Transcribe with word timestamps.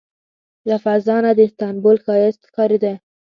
له 0.69 0.75
فضا 0.83 1.17
نه 1.25 1.31
د 1.37 1.39
استانبول 1.47 1.97
ښایست 2.03 2.41
ښکارېده. 2.49 2.93